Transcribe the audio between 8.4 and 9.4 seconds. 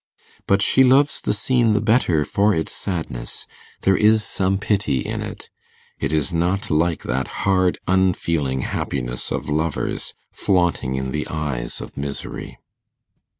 happiness